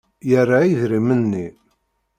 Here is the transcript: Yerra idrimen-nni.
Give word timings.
Yerra 0.29 0.59
idrimen-nni. 0.65 1.47